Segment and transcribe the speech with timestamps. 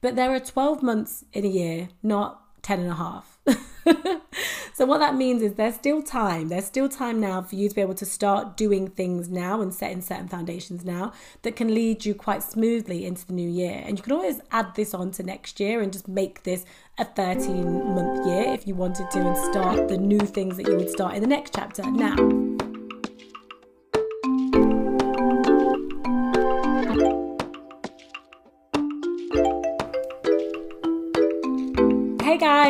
[0.00, 3.38] But there are 12 months in a year, not 10 and a half.
[4.74, 6.48] so what that means is there's still time.
[6.48, 9.72] There's still time now for you to be able to start doing things now and
[9.74, 13.82] setting certain foundations now that can lead you quite smoothly into the new year.
[13.84, 16.64] And you can always add this on to next year and just make this
[16.98, 20.76] a 13 month year if you wanted to and start the new things that you
[20.76, 22.39] would start in the next chapter now.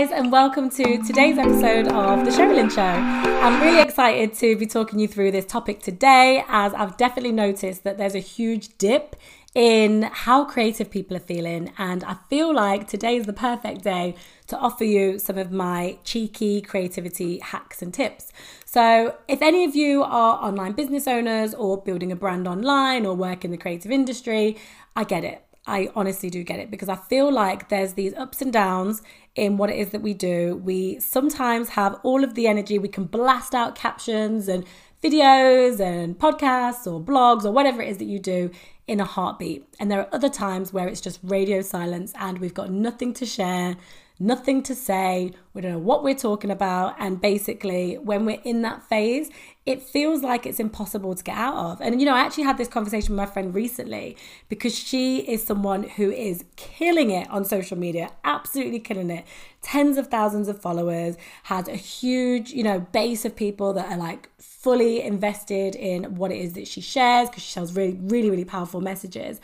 [0.00, 2.80] Guys, and welcome to today's episode of The Sherilyn Show.
[2.80, 7.84] I'm really excited to be talking you through this topic today, as I've definitely noticed
[7.84, 9.14] that there's a huge dip
[9.54, 14.14] in how creative people are feeling, and I feel like today is the perfect day
[14.46, 18.32] to offer you some of my cheeky creativity hacks and tips.
[18.64, 23.14] So, if any of you are online business owners or building a brand online or
[23.14, 24.56] work in the creative industry,
[24.96, 25.44] I get it.
[25.70, 29.02] I honestly do get it because I feel like there's these ups and downs
[29.36, 30.56] in what it is that we do.
[30.56, 34.64] We sometimes have all of the energy, we can blast out captions and
[35.02, 38.50] videos and podcasts or blogs or whatever it is that you do
[38.86, 39.66] in a heartbeat.
[39.78, 43.26] And there are other times where it's just radio silence and we've got nothing to
[43.26, 43.76] share,
[44.18, 46.94] nothing to say, we don't know what we're talking about.
[46.98, 49.30] And basically, when we're in that phase,
[49.66, 51.80] it feels like it's impossible to get out of.
[51.80, 54.16] And, you know, I actually had this conversation with my friend recently
[54.48, 59.24] because she is someone who is killing it on social media, absolutely killing it.
[59.62, 63.98] Tens of thousands of followers, has a huge, you know, base of people that are
[63.98, 68.28] like fully invested in what it is that she shares because she shares really, really,
[68.28, 69.40] really powerful messages.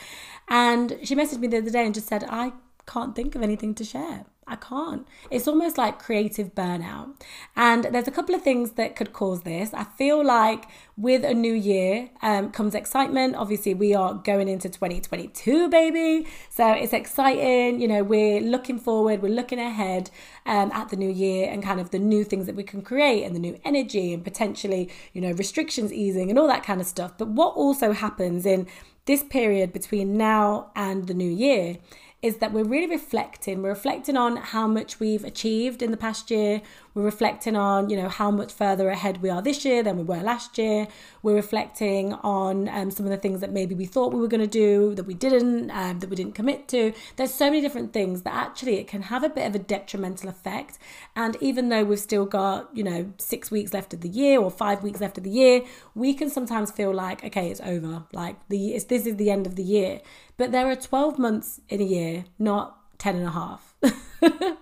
[0.48, 2.52] And she messaged me the other day and just said, I
[2.86, 4.26] can't think of anything to share.
[4.48, 5.04] I can't.
[5.28, 7.20] It's almost like creative burnout.
[7.56, 9.74] And there's a couple of things that could cause this.
[9.74, 10.66] I feel like
[10.96, 13.34] with a new year um, comes excitement.
[13.34, 16.28] Obviously, we are going into 2022, baby.
[16.48, 17.80] So it's exciting.
[17.80, 20.10] You know, we're looking forward, we're looking ahead
[20.46, 23.24] um, at the new year and kind of the new things that we can create
[23.24, 26.86] and the new energy and potentially, you know, restrictions easing and all that kind of
[26.86, 27.18] stuff.
[27.18, 28.68] But what also happens in
[29.06, 31.78] this period between now and the new year
[32.22, 33.62] is that we're really reflecting.
[33.62, 36.60] We're reflecting on how much we've achieved in the past year.
[36.96, 40.02] We're reflecting on, you know, how much further ahead we are this year than we
[40.02, 40.88] were last year.
[41.22, 44.40] We're reflecting on um, some of the things that maybe we thought we were going
[44.40, 46.94] to do that we didn't, um, that we didn't commit to.
[47.16, 50.30] There's so many different things that actually it can have a bit of a detrimental
[50.30, 50.78] effect.
[51.14, 54.50] And even though we've still got, you know, six weeks left of the year or
[54.50, 55.64] five weeks left of the year,
[55.94, 58.04] we can sometimes feel like, okay, it's over.
[58.14, 60.00] Like the it's, this is the end of the year.
[60.38, 63.74] But there are 12 months in a year, not 10 and a half.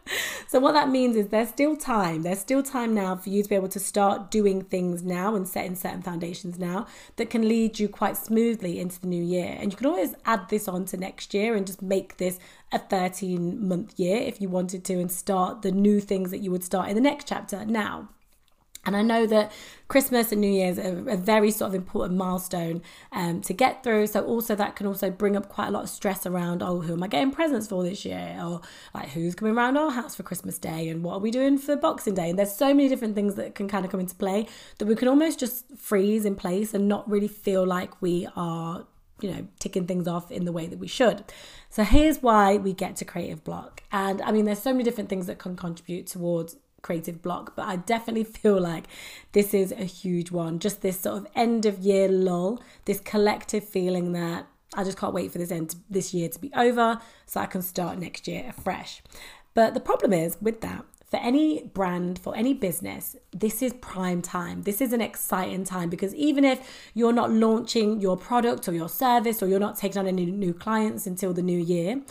[0.54, 3.48] so what that means is there's still time there's still time now for you to
[3.48, 7.81] be able to start doing things now and setting certain foundations now that can lead
[7.81, 9.56] you quite smoothly into the new year.
[9.59, 12.38] And you can always add this on to next year and just make this
[12.70, 16.53] a 13 month year if you wanted to and start the new things that you
[16.53, 18.10] would start in the next chapter now
[18.87, 19.53] and I know that
[19.89, 24.06] Christmas and New Year's are a very sort of important milestone um, to get through.
[24.06, 26.95] So also that can also bring up quite a lot of stress around, oh, who
[26.95, 28.39] am I getting presents for this year?
[28.43, 28.61] Or
[28.95, 30.89] like who's coming around our house for Christmas Day?
[30.89, 32.31] And what are we doing for Boxing Day?
[32.31, 34.47] And there's so many different things that can kind of come into play
[34.78, 38.87] that we can almost just freeze in place and not really feel like we are
[39.21, 41.25] you know, ticking things off in the way that we should.
[41.71, 43.83] So here's why we get to creative block.
[43.93, 47.67] And I mean, there's so many different things that can contribute towards creative block, but
[47.67, 48.84] I definitely feel like
[49.33, 50.61] this is a huge one.
[50.61, 54.47] Just this sort of end of year lull, this collective feeling that
[54.77, 57.62] I just can't wait for this end this year to be over so I can
[57.62, 59.03] start next year afresh.
[59.55, 60.84] But the problem is with that,
[61.15, 64.62] for any brand, for any business, this is prime time.
[64.62, 68.89] This is an exciting time because even if you're not launching your product or your
[68.89, 72.03] service or you're not taking on any new clients until the new year,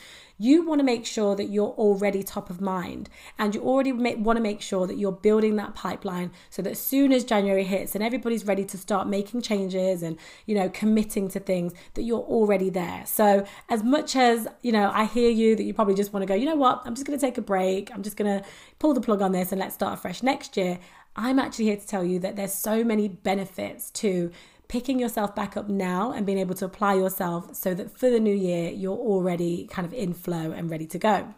[0.44, 3.10] you want to make sure that you're already top of mind
[3.40, 6.80] and you already want to make sure that you're building that pipeline so that as
[6.80, 11.30] soon as January hits and everybody's ready to start making changes and you know committing
[11.30, 13.04] to things that you're already there.
[13.06, 16.28] So as much as you know I hear you that you probably just want to
[16.28, 16.82] go, you know what?
[16.86, 17.90] I'm just going to take a break.
[17.94, 18.46] I'm just going to
[18.80, 20.78] pull the plug on this and let's start afresh next year.
[21.16, 24.32] I'm actually here to tell you that there's so many benefits to
[24.68, 28.20] picking yourself back up now and being able to apply yourself so that for the
[28.20, 31.34] new year, you're already kind of in flow and ready to go.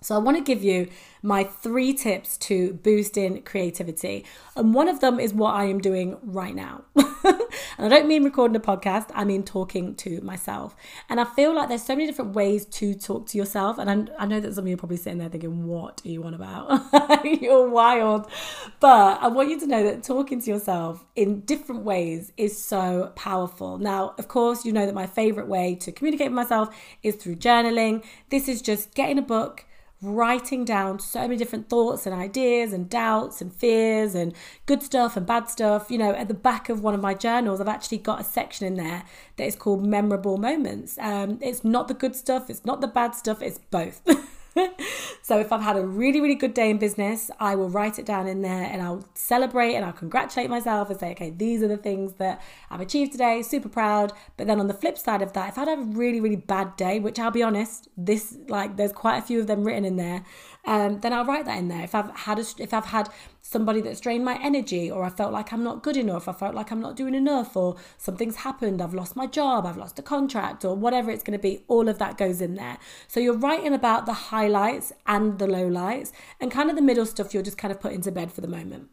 [0.00, 0.88] So, I want to give you
[1.26, 4.24] my three tips to boosting creativity.
[4.54, 6.84] And one of them is what I am doing right now.
[6.94, 7.42] and
[7.78, 10.76] I don't mean recording a podcast, I mean talking to myself.
[11.08, 13.78] And I feel like there's so many different ways to talk to yourself.
[13.78, 16.08] And I, I know that some of you are probably sitting there thinking, what are
[16.08, 17.24] you on about?
[17.24, 18.30] You're wild.
[18.78, 23.12] But I want you to know that talking to yourself in different ways is so
[23.16, 23.78] powerful.
[23.78, 27.36] Now, of course, you know that my favorite way to communicate with myself is through
[27.36, 28.04] journaling.
[28.30, 29.64] This is just getting a book
[30.02, 34.34] writing down so many different thoughts and ideas and doubts and fears and
[34.66, 35.90] good stuff and bad stuff.
[35.90, 38.66] You know, at the back of one of my journals, I've actually got a section
[38.66, 39.04] in there
[39.36, 40.98] that is called memorable moments.
[40.98, 44.02] Um, it's not the good stuff, it's not the bad stuff, it's both.
[45.22, 48.06] so if I've had a really, really good day in business, I will write it
[48.06, 51.68] down in there and I'll celebrate and I'll congratulate myself and say, okay, these are
[51.68, 54.12] the things that I've achieved today, super proud.
[54.36, 56.76] But then on the flip side of that, if I'd have a really, really bad
[56.76, 59.96] day, which I'll be honest, this like there's quite a few of them written in
[59.96, 60.24] there,
[60.64, 61.84] um, then I'll write that in there.
[61.84, 63.08] If I've had a, if I've had
[63.48, 66.54] somebody that's drained my energy, or I felt like I'm not good enough, I felt
[66.54, 70.02] like I'm not doing enough, or something's happened, I've lost my job, I've lost a
[70.02, 72.78] contract, or whatever it's going to be, all of that goes in there.
[73.06, 76.10] So you're writing about the highlights and the lowlights,
[76.40, 78.48] and kind of the middle stuff you're just kind of put into bed for the
[78.48, 78.88] moment.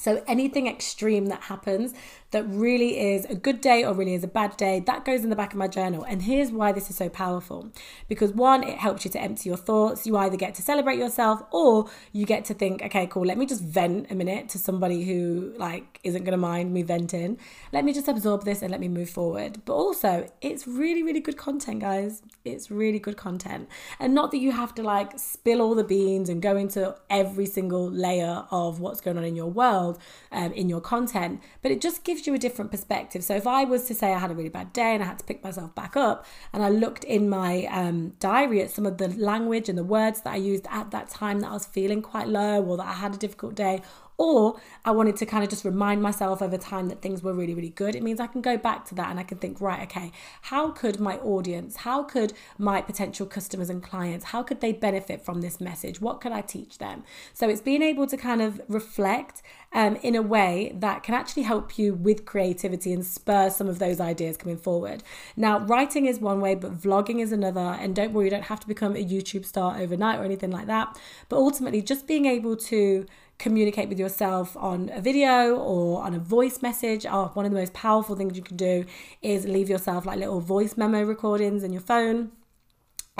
[0.00, 1.94] So anything extreme that happens
[2.30, 5.30] that really is a good day or really is a bad day, that goes in
[5.30, 6.04] the back of my journal.
[6.04, 7.70] And here's why this is so powerful.
[8.08, 10.06] Because one, it helps you to empty your thoughts.
[10.06, 13.46] You either get to celebrate yourself or you get to think, okay, cool, let me
[13.46, 17.38] just vent a minute to somebody who like isn't gonna mind me venting.
[17.72, 19.62] Let me just absorb this and let me move forward.
[19.64, 22.22] But also, it's really, really good content, guys.
[22.44, 23.68] It's really good content.
[23.98, 27.46] And not that you have to like spill all the beans and go into every
[27.46, 29.89] single layer of what's going on in your world,
[30.30, 33.24] um, in your content, but it just gives gives you a different perspective.
[33.24, 35.18] So if I was to say I had a really bad day and I had
[35.18, 38.98] to pick myself back up, and I looked in my um, diary at some of
[38.98, 42.02] the language and the words that I used at that time that I was feeling
[42.02, 43.82] quite low or that I had a difficult day,
[44.20, 47.54] or I wanted to kind of just remind myself over time that things were really,
[47.54, 47.94] really good.
[47.94, 50.12] It means I can go back to that and I can think, right, okay,
[50.42, 55.24] how could my audience, how could my potential customers and clients, how could they benefit
[55.24, 56.02] from this message?
[56.02, 57.02] What could I teach them?
[57.32, 59.40] So it's being able to kind of reflect
[59.72, 63.78] um, in a way that can actually help you with creativity and spur some of
[63.78, 65.02] those ideas coming forward.
[65.34, 67.60] Now, writing is one way, but vlogging is another.
[67.80, 70.66] And don't worry, you don't have to become a YouTube star overnight or anything like
[70.66, 70.98] that.
[71.30, 73.06] But ultimately, just being able to
[73.40, 77.06] communicate with yourself on a video or on a voice message.
[77.08, 78.84] Oh, one of the most powerful things you can do
[79.22, 82.30] is leave yourself like little voice memo recordings in your phone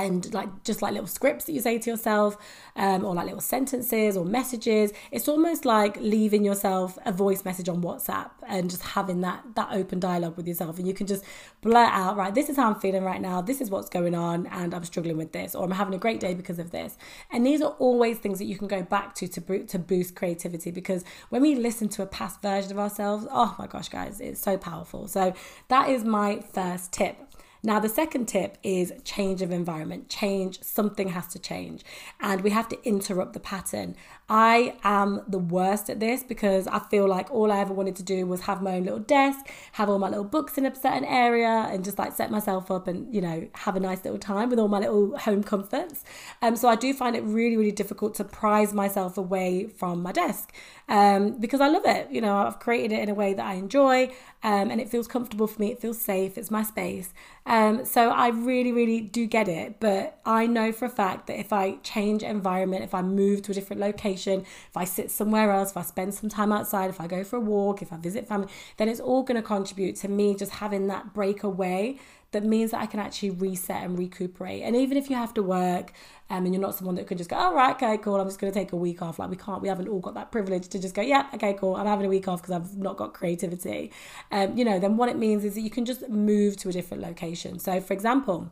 [0.03, 2.37] and like just like little scripts that you say to yourself
[2.77, 7.69] um, or like little sentences or messages it's almost like leaving yourself a voice message
[7.69, 10.79] on whatsapp and just having that that open dialogue with yourself.
[10.79, 11.25] And you can just
[11.63, 13.41] blurt out right this is how i'm feeling right now.
[13.41, 16.21] This is what's going on and i'm struggling with this or i'm having a great
[16.21, 16.97] day because of this.
[17.31, 20.71] And these are always things that you can go back to to, to boost creativity
[20.71, 24.41] because when we listen to a past version of ourselves oh my gosh guys it's
[24.41, 25.09] so powerful.
[25.09, 25.35] So
[25.69, 27.17] that is my first tip
[27.63, 30.09] now, the second tip is change of environment.
[30.09, 31.85] Change, something has to change.
[32.19, 33.97] And we have to interrupt the pattern.
[34.31, 38.03] I am the worst at this because I feel like all I ever wanted to
[38.03, 41.05] do was have my own little desk, have all my little books in a certain
[41.05, 44.49] area, and just like set myself up and, you know, have a nice little time
[44.49, 46.03] with all my little home comforts.
[46.41, 50.13] Um, so I do find it really, really difficult to prize myself away from my
[50.13, 50.55] desk
[50.91, 52.11] um, because I love it.
[52.11, 55.07] You know, I've created it in a way that I enjoy um, and it feels
[55.07, 55.71] comfortable for me.
[55.71, 56.37] It feels safe.
[56.37, 57.15] It's my space.
[57.47, 59.79] Um, so I really, really do get it.
[59.79, 63.53] But I know for a fact that if I change environment, if I move to
[63.53, 67.01] a different location, if I sit somewhere else, if I spend some time outside, if
[67.01, 69.95] I go for a walk, if I visit family, then it's all going to contribute
[69.97, 72.01] to me just having that break away
[72.33, 74.63] that means that I can actually reset and recuperate.
[74.63, 75.93] And even if you have to work
[76.29, 78.39] um, and you're not someone that can just go, all oh, okay, cool, I'm just
[78.39, 79.19] going to take a week off.
[79.19, 81.75] Like we can't, we haven't all got that privilege to just go, yeah, okay, cool,
[81.75, 83.93] I'm having a week off because I've not got creativity.
[84.31, 86.73] Um, you know, then what it means is that you can just move to a
[86.73, 87.59] different location.
[87.59, 88.51] So, for example,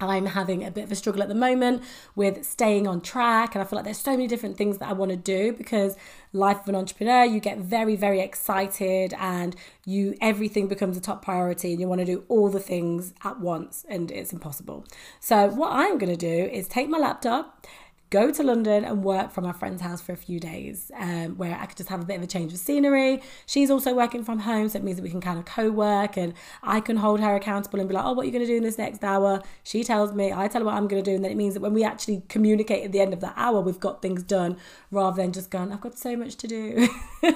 [0.00, 1.82] I'm having a bit of a struggle at the moment
[2.14, 4.92] with staying on track, and I feel like there's so many different things that I
[4.92, 5.96] want to do because
[6.32, 11.22] life of an entrepreneur, you get very, very excited, and you everything becomes a top
[11.22, 14.86] priority, and you want to do all the things at once, and it's impossible.
[15.20, 17.66] So what I'm going to do is take my laptop
[18.10, 21.54] go to London and work from my friend's house for a few days, um, where
[21.54, 23.22] I could just have a bit of a change of scenery.
[23.46, 26.16] She's also working from home, so it means that we can kind of co work
[26.16, 28.50] and I can hold her accountable and be like, oh, what are you going to
[28.50, 29.42] do in this next hour?
[29.62, 31.54] She tells me, I tell her what I'm going to do, and then it means
[31.54, 34.56] that when we actually communicate at the end of that hour, we've got things done
[34.90, 36.88] rather than just going, I've got so much to do.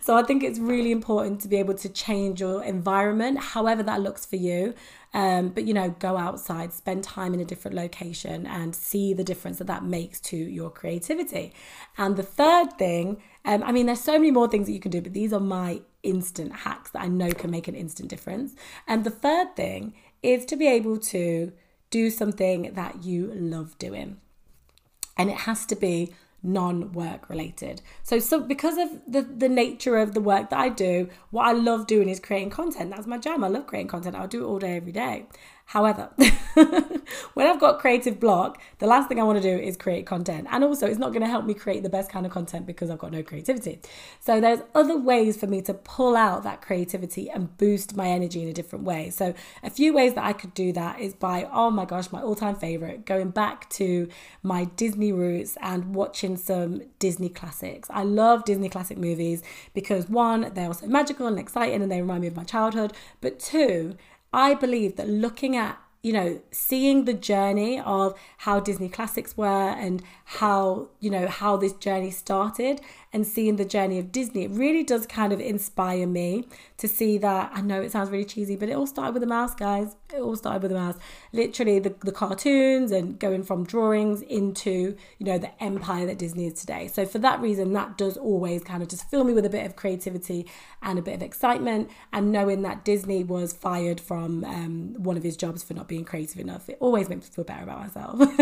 [0.00, 4.00] so I think it's really important to be able to change your environment, however that
[4.00, 4.74] looks for you.
[5.14, 9.24] Um, but you know, go outside, spend time in a different location, and see the
[9.24, 11.52] difference that that makes to your creativity.
[11.96, 14.90] And the third thing, um, I mean, there's so many more things that you can
[14.90, 18.54] do, but these are my instant hacks that I know can make an instant difference.
[18.86, 21.52] And the third thing is to be able to
[21.90, 24.18] do something that you love doing.
[25.16, 27.82] And it has to be non-work related.
[28.02, 31.52] So so because of the the nature of the work that I do, what I
[31.52, 32.90] love doing is creating content.
[32.90, 33.42] That's my jam.
[33.44, 34.16] I love creating content.
[34.16, 35.26] I'll do it all day every day.
[35.68, 36.08] However,
[37.34, 40.46] when I've got creative block, the last thing I want to do is create content.
[40.50, 42.88] And also, it's not going to help me create the best kind of content because
[42.88, 43.78] I've got no creativity.
[44.18, 48.42] So, there's other ways for me to pull out that creativity and boost my energy
[48.42, 49.10] in a different way.
[49.10, 52.22] So, a few ways that I could do that is by, oh my gosh, my
[52.22, 54.08] all time favorite, going back to
[54.42, 57.90] my Disney roots and watching some Disney classics.
[57.92, 59.42] I love Disney classic movies
[59.74, 62.94] because one, they're also magical and exciting and they remind me of my childhood.
[63.20, 63.98] But two,
[64.32, 69.70] I believe that looking at you know, seeing the journey of how Disney classics were
[69.70, 72.80] and how, you know, how this journey started
[73.12, 76.44] and seeing the journey of Disney, it really does kind of inspire me
[76.76, 77.50] to see that.
[77.54, 79.96] I know it sounds really cheesy, but it all started with a mouse, guys.
[80.14, 80.96] It all started with a mouse.
[81.32, 86.46] Literally, the, the cartoons and going from drawings into, you know, the empire that Disney
[86.46, 86.88] is today.
[86.88, 89.64] So, for that reason, that does always kind of just fill me with a bit
[89.64, 90.46] of creativity
[90.82, 91.90] and a bit of excitement.
[92.12, 96.04] And knowing that Disney was fired from um, one of his jobs for not being
[96.04, 98.18] creative enough, it always makes me feel better about myself.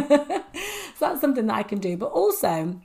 [0.97, 1.97] so, that's something that I can do.
[1.97, 2.81] But also,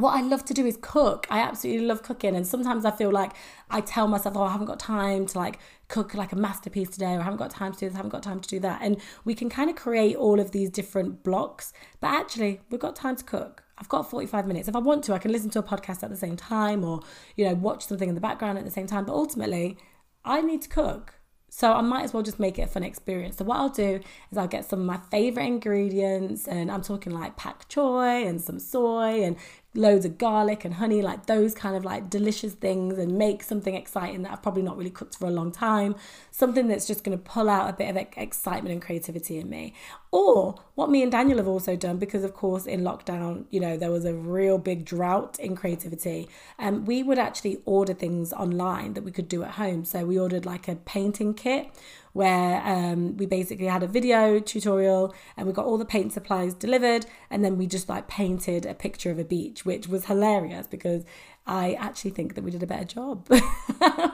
[0.00, 1.26] what I love to do is cook.
[1.30, 2.34] I absolutely love cooking.
[2.34, 3.32] And sometimes I feel like
[3.68, 7.14] I tell myself, oh, I haven't got time to like cook like a masterpiece today,
[7.14, 8.80] or I haven't got time to do this, I haven't got time to do that.
[8.82, 11.72] And we can kind of create all of these different blocks.
[12.00, 13.64] But actually, we've got time to cook.
[13.78, 14.68] I've got 45 minutes.
[14.68, 17.00] If I want to, I can listen to a podcast at the same time or,
[17.36, 19.06] you know, watch something in the background at the same time.
[19.06, 19.78] But ultimately,
[20.24, 21.14] I need to cook.
[21.50, 23.36] So I might as well just make it a fun experience.
[23.36, 27.12] So what I'll do is I'll get some of my favorite ingredients and I'm talking
[27.12, 29.36] like pak choy and some soy and
[29.74, 33.74] loads of garlic and honey, like those kind of like delicious things, and make something
[33.74, 35.94] exciting that I've probably not really cooked for a long time.
[36.30, 39.74] Something that's just going to pull out a bit of excitement and creativity in me.
[40.10, 43.76] Or what me and Daniel have also done, because of course in lockdown, you know,
[43.76, 46.28] there was a real big drought in creativity.
[46.58, 49.84] And um, we would actually order things online that we could do at home.
[49.84, 51.70] So we ordered like a painting kit
[52.12, 56.54] where um, we basically had a video tutorial and we got all the paint supplies
[56.54, 60.66] delivered and then we just like painted a picture of a beach which was hilarious
[60.66, 61.04] because
[61.46, 63.28] i actually think that we did a better job.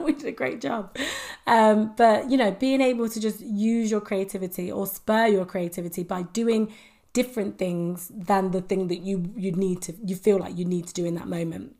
[0.00, 0.96] We did a great job.
[1.48, 6.04] Um, but you know being able to just use your creativity or spur your creativity
[6.04, 6.72] by doing
[7.12, 10.86] different things than the thing that you you need to you feel like you need
[10.86, 11.74] to do in that moment.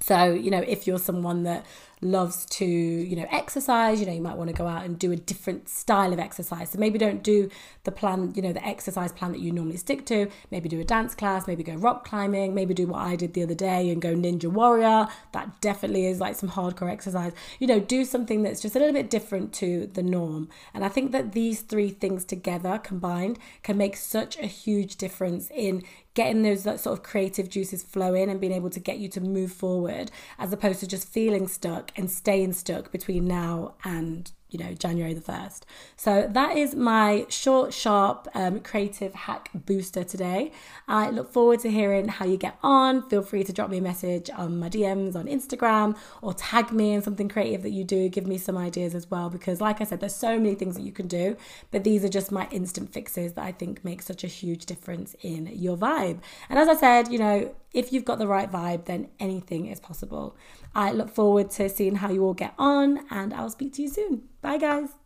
[0.00, 1.64] So, you know, if you're someone that
[2.04, 5.10] loves to, you know, exercise, you know, you might want to go out and do
[5.10, 6.70] a different style of exercise.
[6.70, 7.50] So maybe don't do
[7.84, 10.28] the plan, you know, the exercise plan that you normally stick to.
[10.50, 13.42] Maybe do a dance class, maybe go rock climbing, maybe do what I did the
[13.42, 15.08] other day and go ninja warrior.
[15.32, 17.32] That definitely is like some hardcore exercise.
[17.58, 20.48] You know, do something that's just a little bit different to the norm.
[20.72, 25.50] And I think that these three things together combined can make such a huge difference
[25.50, 25.82] in
[26.14, 29.52] getting those sort of creative juices flowing and being able to get you to move
[29.52, 34.72] forward as opposed to just feeling stuck and staying stuck between now and you know,
[34.72, 35.62] January the 1st.
[35.96, 40.52] So that is my short, sharp um, creative hack booster today.
[40.86, 43.08] I look forward to hearing how you get on.
[43.08, 46.92] Feel free to drop me a message on my DMs on Instagram or tag me
[46.92, 48.08] in something creative that you do.
[48.08, 50.82] Give me some ideas as well, because like I said, there's so many things that
[50.82, 51.36] you can do,
[51.72, 55.16] but these are just my instant fixes that I think make such a huge difference
[55.20, 56.20] in your vibe.
[56.48, 59.80] And as I said, you know, if you've got the right vibe, then anything is
[59.80, 60.36] possible.
[60.74, 63.88] I look forward to seeing how you all get on, and I'll speak to you
[63.88, 64.22] soon.
[64.42, 65.03] Bye, guys.